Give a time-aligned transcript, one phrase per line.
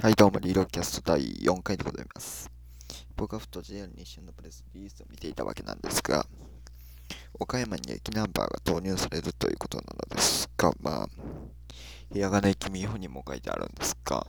[0.00, 2.48] はい、どうも、リーロキャスト第4回でございます。
[3.16, 6.24] 僕はふと JR 日清のプレスリリースを見ていたわけなんですが、
[7.40, 11.08] 岡山に駅ナンバーが投入されるということなのですが、まあ、
[12.12, 14.24] ひらがな駅見本にも書いてあるんですが、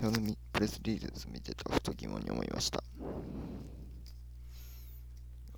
[0.00, 0.12] その
[0.52, 2.84] プレスリリースを見てたふと疑問に思いました。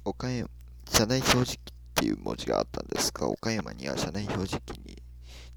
[0.07, 0.49] 岡山、
[0.89, 1.63] 車内表示器っ
[1.97, 4.97] ていう文字があったんですが、岡山には車内表示器に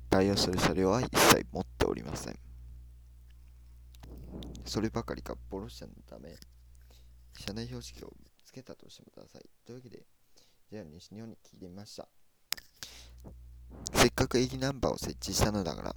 [0.09, 2.50] 対応する車両は一切持っておりません。
[4.71, 6.33] そればかりか、ボロ車のため、
[7.37, 8.13] 車内標識を
[8.45, 9.41] つけたとしてもください。
[9.65, 10.05] というわけで、
[10.71, 12.07] JR 西日本に聞いてみました。
[13.93, 15.95] せっかく駅ナンバーを設置したのだから、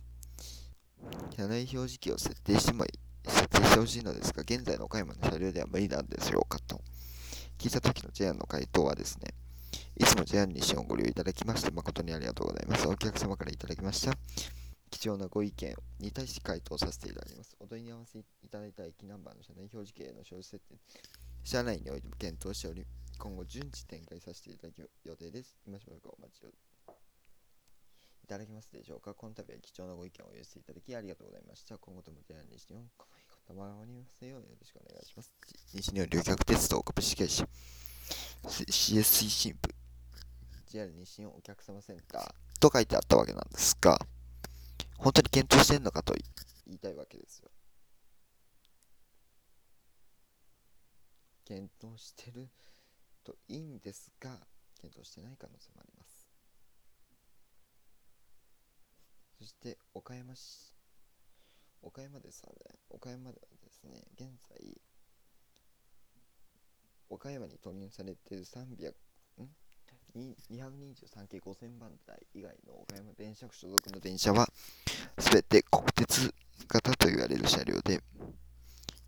[1.37, 6.81] 車内表示器を設定してもいい設定してほしいのですが、現在の岡山の車両では無理なんでしょうかと
[7.57, 9.35] 聞いた時の JR の回答はですね、
[9.97, 12.89] いつも JR 西日本をご利用いただきまして誠にありがとうございます。
[12.89, 14.19] お客様からいただきました
[15.05, 17.55] 貴重なご意見に対して回答させていただきます。
[17.61, 20.81] お問い合わせいただいた駅ナンバーの車内表示器への表示設定、
[21.45, 22.87] 車内においても検討しており、
[23.19, 25.59] 今後順次展開させていただく予定です。
[25.67, 29.13] 今しばらくお待ちをいただけますでしょうか。
[29.13, 31.77] この度は貴重なご意見をお寄せいただきありがとうございました。
[31.77, 35.31] 今後とも JR 西日本、このことまわりますようよろしくお願いします。
[35.75, 37.47] 西日本旅客鉄道株式会社
[38.49, 39.69] CS 推進部
[40.65, 43.99] JR 西日本お客様センターと書いてあったわけなんですが、
[45.05, 46.15] 本当に検討してんのかと
[46.67, 47.51] 言いたいわけですよ。
[51.45, 52.49] 検討してる
[53.23, 54.31] といいんですが、
[54.81, 56.27] 検討してない可能性もあります。
[59.39, 60.75] そして、岡山市、
[61.83, 62.53] 岡山ですね、
[62.89, 64.81] 岡山ではですね、現在、
[67.11, 68.95] 岡山に投入されている300、
[69.43, 69.51] ん
[70.51, 74.49] ？223系5000番台以外の岡山電車区所属の電車は
[75.35, 76.33] 全て国鉄
[76.69, 78.01] 型と言われる車両で、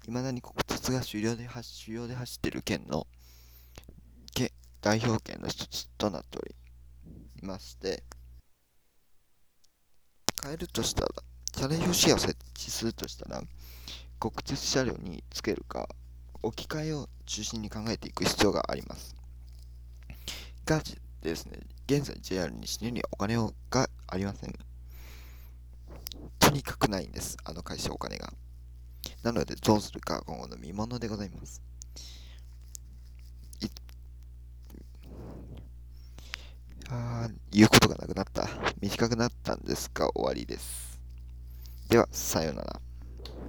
[0.08, 3.06] いまだに国鉄が主要で走主要で走っている県の
[4.34, 6.52] 県代表県の一つとなっており
[7.42, 8.02] まして、
[10.42, 11.08] 変えるとしたら、
[11.56, 13.40] 車内標識を設置するとしたら、
[14.18, 15.88] 国鉄車両につけるか、
[16.42, 19.14] 置き換えを中心に考えていく必要があります。
[20.64, 20.82] が
[21.22, 23.36] ですね、現在 JR 西日本にはお金
[23.70, 24.75] がありません。
[26.56, 28.32] にかくないんです、あの会社お金が。
[29.22, 31.62] なので、どうするか今後の見ものでございます。
[33.60, 33.66] い
[36.88, 38.48] あ言うことがなくなった。
[38.80, 41.00] 短くなったんですが、終わりです。
[41.88, 42.80] では、さようなら。